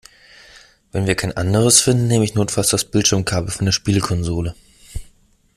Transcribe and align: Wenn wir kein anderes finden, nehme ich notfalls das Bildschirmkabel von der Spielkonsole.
Wenn 0.91 1.05
wir 1.05 1.13
kein 1.13 1.37
anderes 1.37 1.79
finden, 1.79 2.07
nehme 2.07 2.25
ich 2.25 2.33
notfalls 2.33 2.69
das 2.71 2.85
Bildschirmkabel 2.85 3.51
von 3.51 3.65
der 3.65 3.71
Spielkonsole. 3.71 4.55